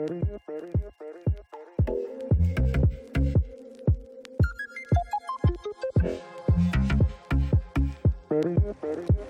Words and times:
Ready? 0.00 0.22
Ready? 8.30 9.29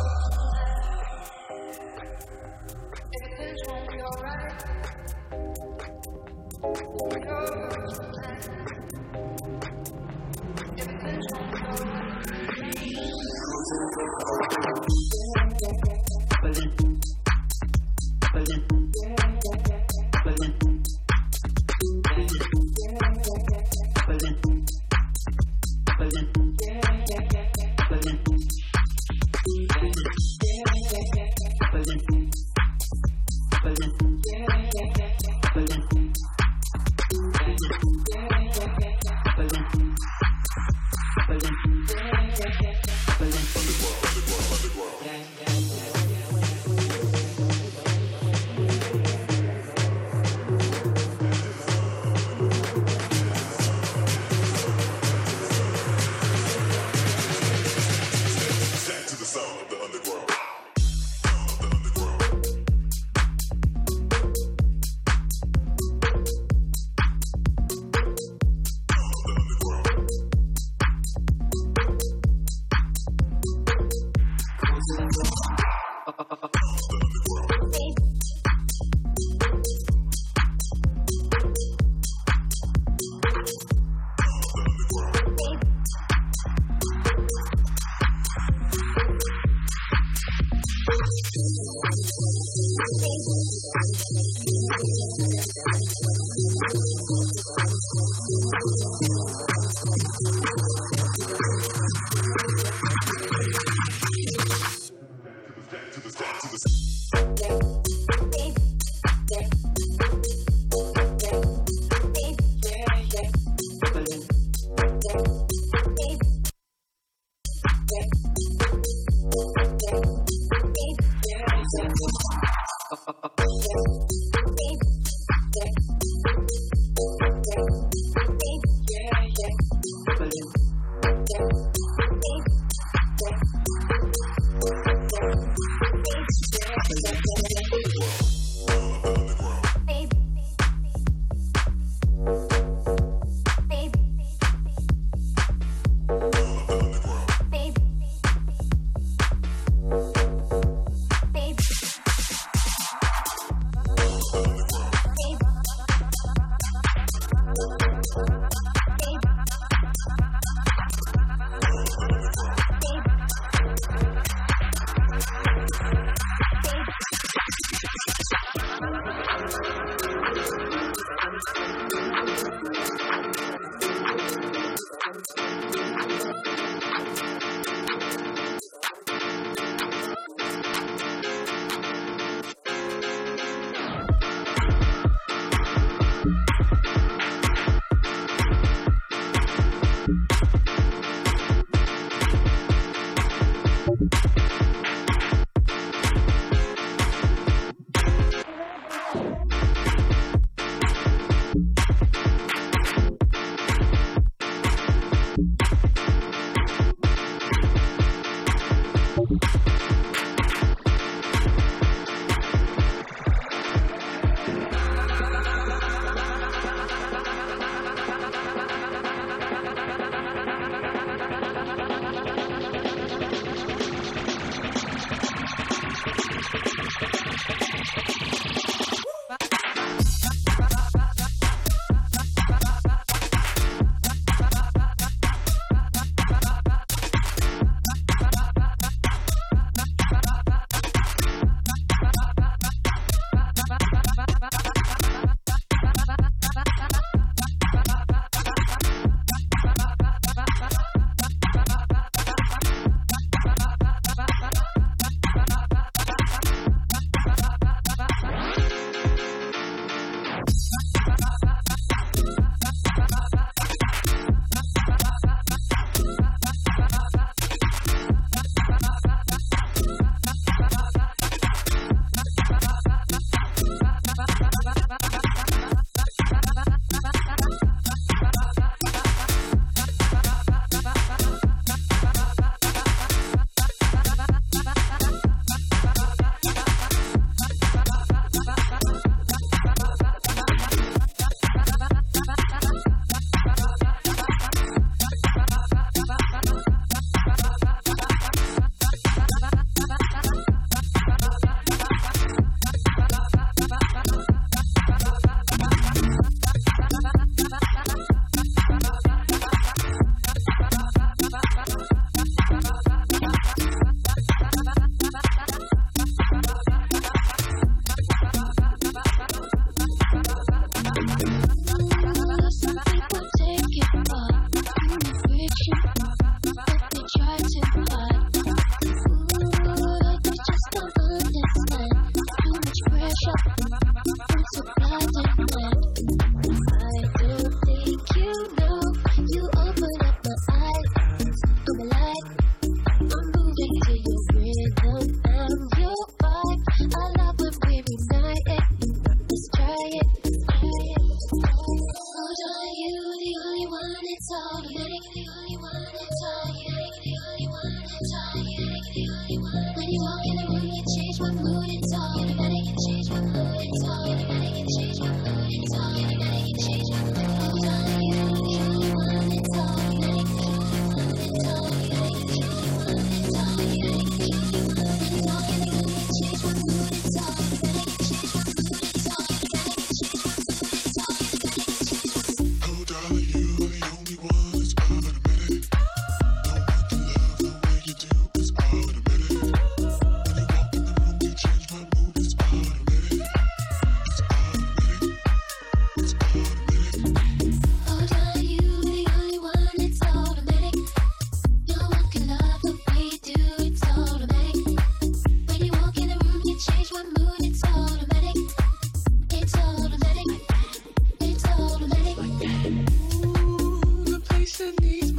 destiny. 414.60 415.09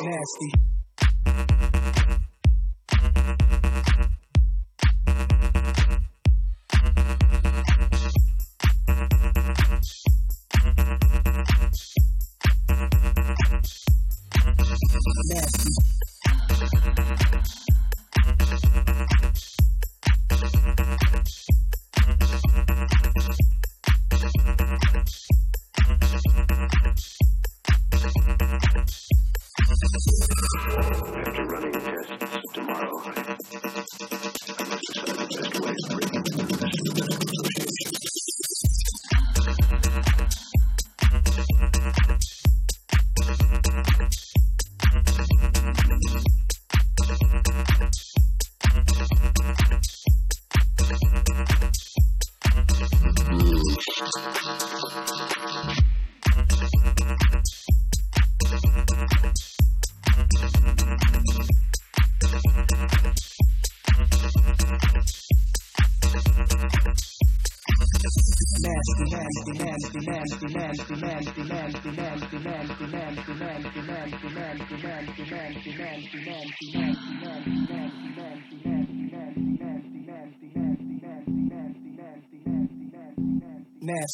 Nasty. 0.00 0.52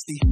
the 0.02 0.23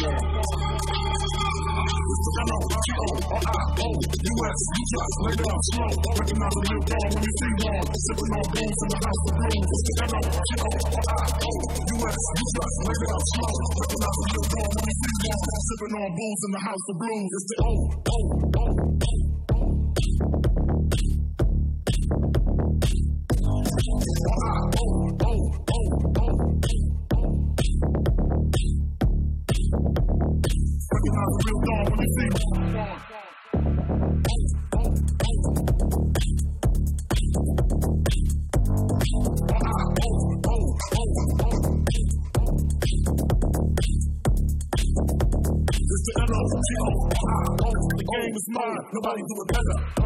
I'm 0.00 0.08
on 2.56 2.64
T-O 2.72 3.04
or 3.20 3.36
I-O 3.36 3.88
U.S. 4.00 4.60
You 4.72 4.84
just 4.96 5.16
laid 5.20 5.44
off 5.44 5.60
slow 5.68 5.92
Recognize 6.16 6.56
a 6.56 6.64
new 6.72 6.80
dog 6.88 7.04
when 7.04 7.20
you 7.20 7.32
see 7.36 7.52
one 7.68 7.84
Sipping 7.84 8.32
on 8.32 8.48
booze 8.48 8.80
in 8.80 8.88
the 8.88 8.96
house 8.96 9.20
of 9.28 9.36
blues 9.36 9.68
I'm 10.00 10.08
on 10.16 10.24
T-O 10.40 10.72
or 10.72 11.04
I-O 11.20 11.52
U.S. 12.00 12.20
You 12.32 12.48
just 12.48 12.76
laid 12.80 13.12
off 13.12 13.24
slow 13.28 13.52
Recognize 13.76 14.16
a 14.16 14.24
new 14.24 14.44
dog 14.48 14.72
when 14.72 14.88
you 14.88 14.96
see 14.96 15.20
one 15.20 15.60
Sipping 15.68 15.94
on 16.00 16.08
booze 16.16 16.40
in 16.40 16.52
the 16.56 16.62
house 16.64 16.84
of 16.88 16.96
blues 16.96 17.28
It's 17.36 17.44
the 17.44 17.56
O, 17.60 17.68
O, 18.00 18.16
O, 18.56 18.72
O, 18.96 19.12
O 19.52 19.59
Nobody 49.02 49.22
do 49.22 49.40
it 49.40 49.48
better. 49.48 49.99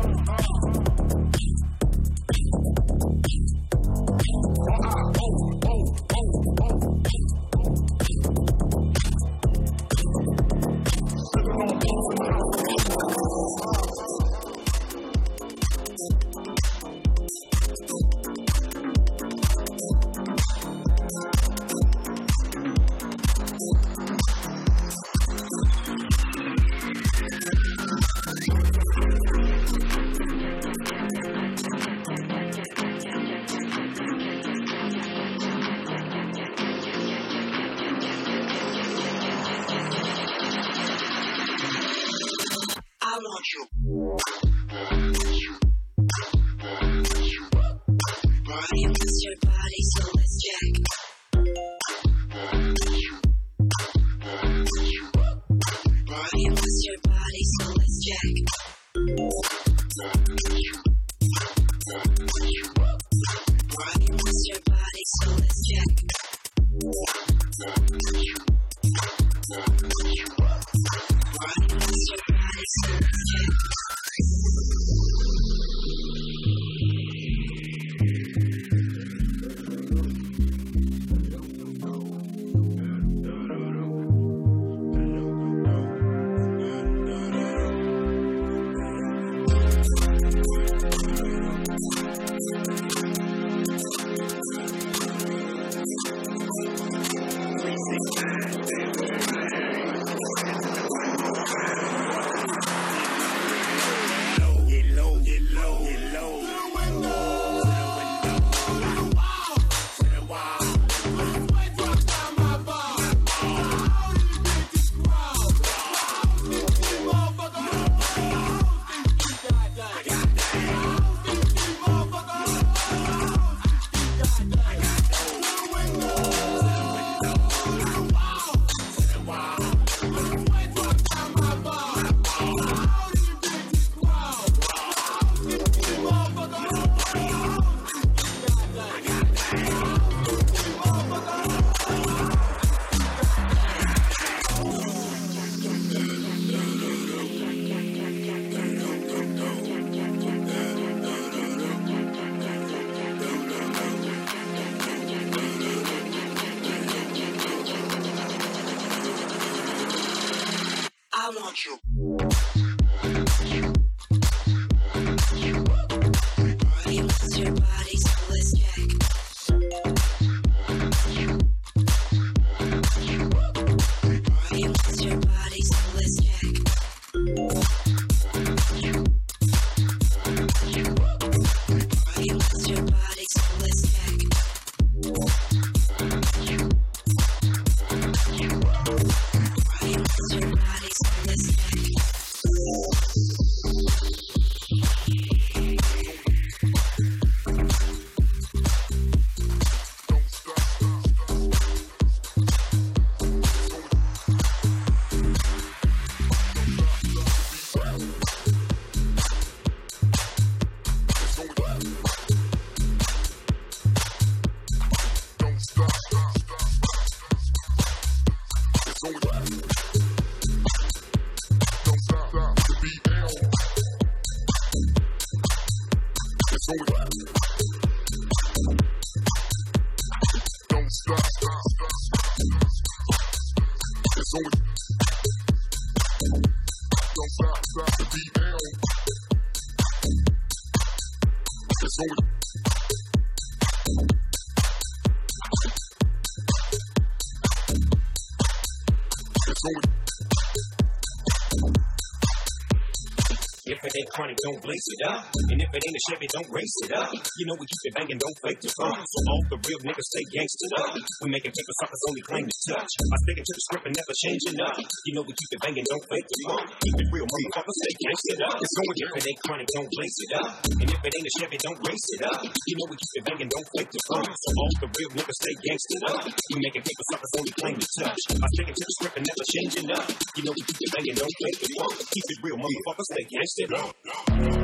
Chronic, 254.15 254.39
don't 254.47 254.63
blaze 254.63 254.87
it 254.95 255.01
up. 255.11 255.27
And 255.51 255.59
if 255.59 255.71
it 255.75 255.83
ain't 255.83 255.99
a 255.99 256.03
Chevy, 256.07 256.29
don't 256.31 256.51
race 256.55 256.77
it 256.87 256.93
up. 256.95 257.11
You 257.11 257.45
know 257.51 257.59
we 257.59 257.67
keep 257.67 257.83
it 257.91 257.95
banging, 257.99 258.19
don't 258.23 258.39
fake 258.47 258.63
the 258.63 258.71
fun. 258.79 258.95
So 258.95 259.19
all 259.27 259.43
the 259.51 259.59
real 259.67 259.81
niggas 259.83 260.07
stay 260.15 260.25
gangsta 260.31 260.67
up. 260.79 260.95
We 261.19 261.35
making 261.35 261.51
paper 261.51 261.75
suckers 261.83 262.03
only 262.07 262.23
claim 262.23 262.47
to 262.47 262.59
touch. 262.71 262.93
I 262.95 263.17
stick 263.27 263.37
it 263.43 263.45
to 263.45 263.55
the 263.59 263.63
script 263.67 263.85
and 263.91 263.95
never 263.99 264.15
changing 264.15 264.57
up. 264.63 264.75
You 264.79 265.13
know 265.19 265.25
we 265.27 265.35
keep 265.35 265.51
it 265.51 265.61
banging, 265.67 265.87
don't 265.91 266.07
fake 266.07 266.27
the 266.31 266.39
fun. 266.47 266.63
Keep 266.79 266.97
it 267.03 267.09
real, 267.11 267.27
motherfuckers 267.27 267.77
stay 267.83 267.95
gangsta 268.07 268.35
up. 268.47 268.57
It's 268.63 268.77
only 268.79 268.95
if 269.03 269.11
it 269.19 269.25
ain't 269.27 269.41
chronic, 269.43 269.69
don't 269.75 269.91
blaze 269.99 270.19
it 270.23 270.33
up. 270.39 270.51
And 270.79 270.89
if 270.95 271.01
it 271.03 271.11
ain't 271.11 271.27
a 271.27 271.33
Chevy, 271.43 271.59
don't 271.59 271.81
race 271.83 272.07
it 272.15 272.23
up. 272.31 272.41
You 272.47 272.75
know 272.79 272.87
we 272.87 272.97
keep 273.03 273.15
it 273.19 273.25
banging, 273.27 273.51
don't 273.51 273.69
fake 273.75 273.91
the 273.91 274.01
fun. 274.15 274.25
So 274.31 274.49
all 274.55 274.71
the 274.79 274.89
real 274.95 275.11
niggas 275.19 275.39
stay 275.43 275.55
gangsta 275.59 275.97
up. 276.15 276.23
We 276.55 276.57
making 276.63 276.87
paper 276.87 277.05
suckers 277.11 277.33
only 277.35 277.53
claim 277.59 277.77
to 277.83 277.89
touch. 277.99 278.21
I 278.31 278.47
stick 278.55 278.69
it 278.71 278.77
to 278.79 278.85
the 278.87 278.95
script 278.95 279.15
and 279.19 279.25
never 279.27 279.45
changing 279.51 279.89
up. 279.91 280.07
You 280.39 280.43
know 280.47 280.55
we 280.55 280.63
keep 280.63 280.79
it 280.79 280.91
banging, 280.95 281.17
don't 281.19 281.35
fake 281.43 281.59
the 281.67 281.69
fun. 281.75 281.91
Keep 282.15 282.27
it 282.31 282.39
real, 282.47 282.59
motherfuckers 282.63 283.07
stay 283.11 283.25
gangsta 283.27 283.65
up. 283.75 284.04
Yeah. 284.05 284.64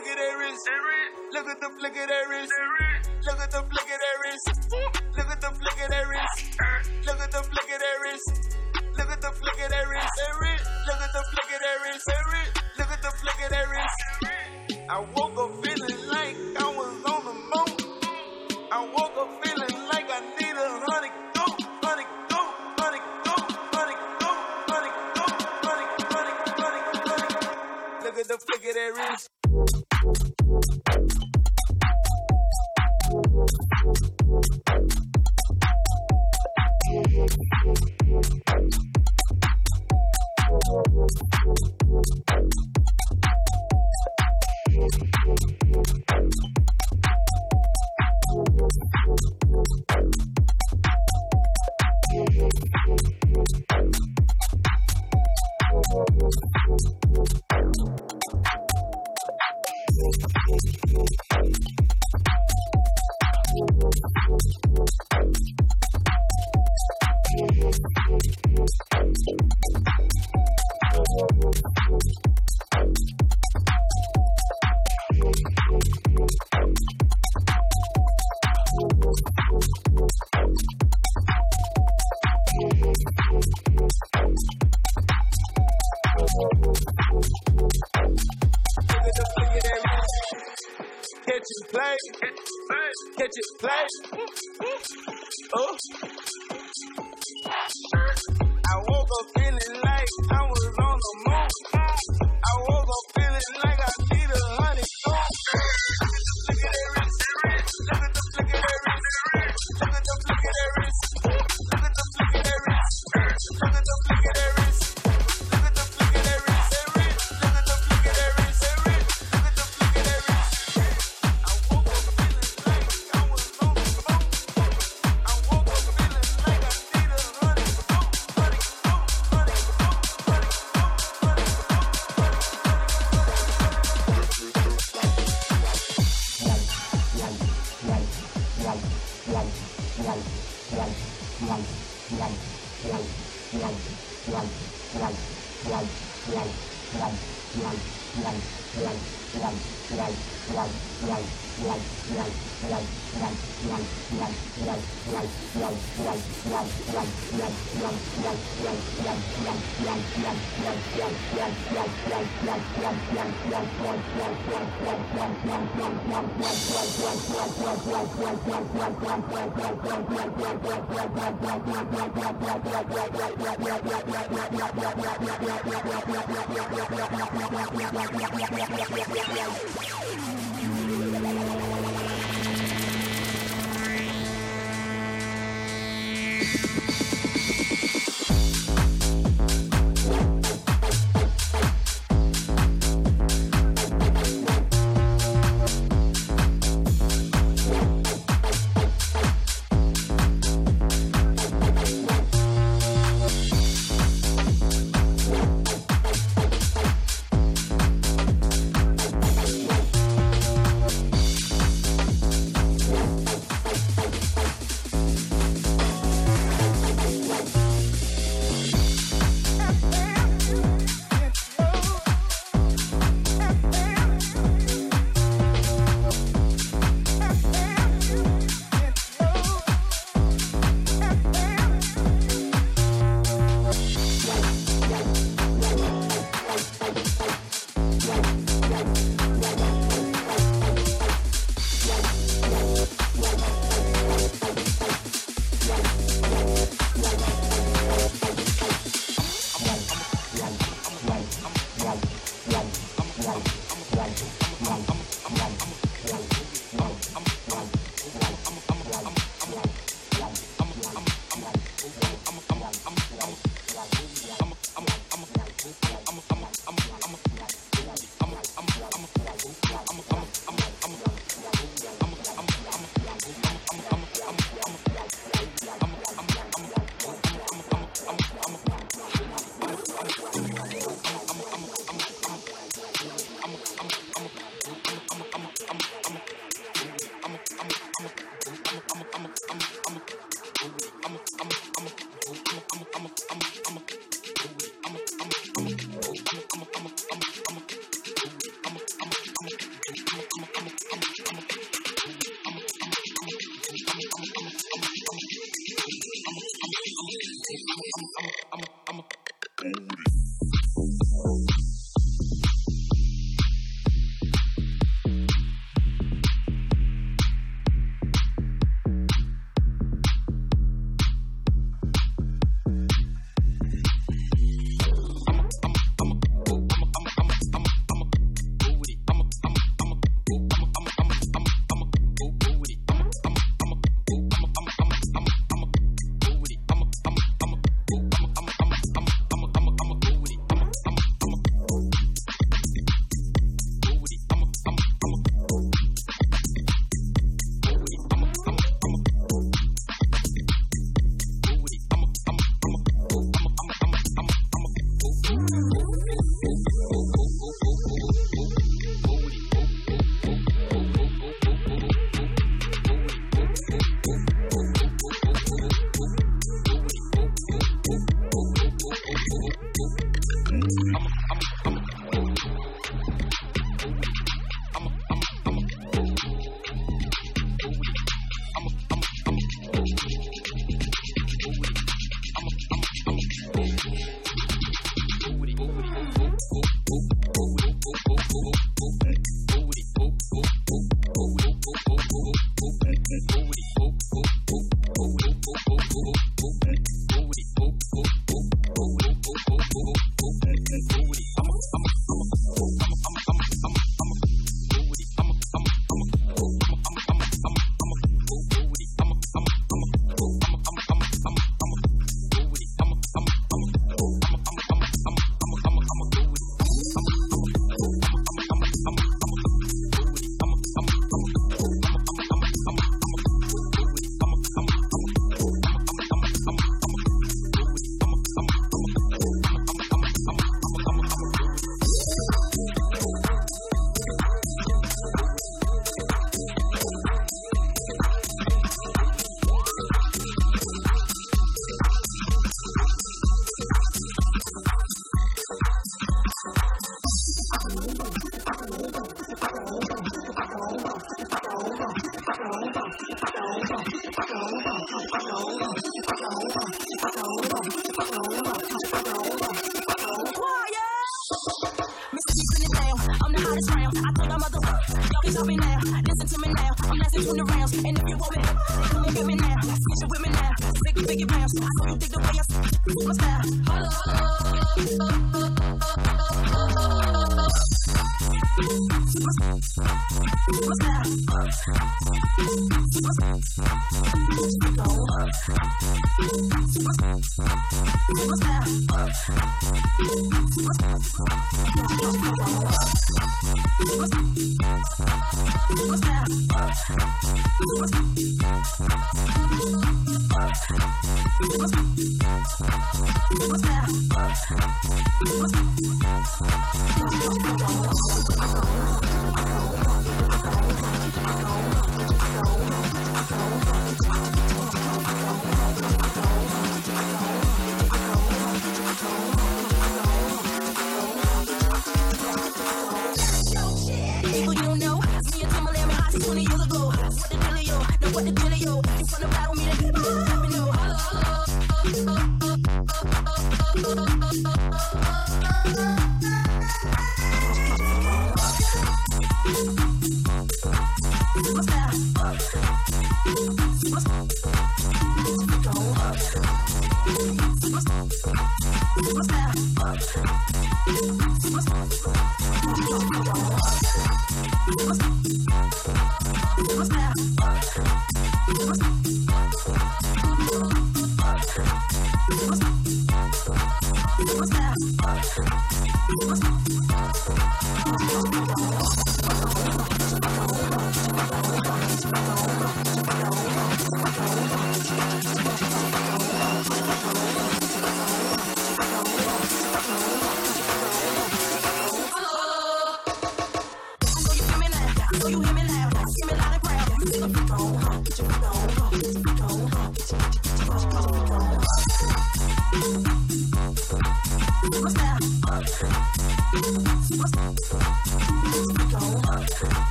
flick 0.00 0.12
of 0.12 0.18
their 0.18 0.38
wrist. 0.38 0.68
Look 1.32 1.48
at 1.48 1.60
the 1.60 1.70
flick 1.78 1.96
of 1.96 2.08
their 2.08 2.28
wrist. 2.28 2.52
Look 3.26 3.38
at 3.38 3.50
the 3.50 3.62
flick 3.68 3.88
of 3.90 3.98
their 4.00 4.16
wrist. 4.24 4.48
Look 5.16 5.28
at 5.28 5.40
the 5.40 5.50
flick 5.52 5.80
of 5.84 5.90
their 5.90 6.08
wrist. 6.08 6.56
Look 7.06 7.20
at 7.20 7.30
the 7.30 7.42
flick 7.42 7.70
of 7.70 7.80
their 7.80 7.98
wrist. 8.00 8.56
Look 8.96 9.10
at 9.10 9.20
the 9.20 9.32
flick 9.32 9.60
of 9.60 9.70
their 9.70 9.86
wrist. 9.90 10.16
Look 10.88 11.00
at 11.00 11.12
the 11.12 11.22
flick 11.30 11.50
of 11.52 11.60
their 11.60 11.78
wrist. 11.84 12.08
Look 12.78 12.90
at 12.90 13.02
the 13.02 13.10
flick 13.10 13.40
of 13.44 13.50
their 13.50 13.68
wrist. 13.68 14.00
I 14.88 14.98
woke 15.00 15.38
up 15.38 15.52
feeling 15.64 16.00
like 16.08 16.36
I 16.56 16.68
was 16.72 16.92
on 17.04 17.20
the 17.28 17.36
moon. 17.36 17.72
I 18.72 18.80
woke 18.80 19.16
up 19.20 19.30
feeling 19.44 19.76
like 19.92 20.08
I 20.08 20.20
need 20.40 20.56
a 20.56 20.68
hundred 20.88 21.12
gold. 21.36 21.60
Hundred 21.84 22.08
gold. 22.30 22.52
Hundred 22.80 23.04
gold. 23.20 23.52
Hundred 23.68 24.00
gold. 24.16 24.40
Hundred 24.64 24.94
gold. 25.12 25.36
Hundred 25.60 25.88
hundred 26.08 26.36
hundred 26.56 27.28
hundred. 27.28 28.04
Look 28.04 28.16
at 28.18 28.28
the 28.28 28.38
flick 28.38 28.64
of 28.64 28.74
their 28.74 28.94
wrist. 28.94 29.29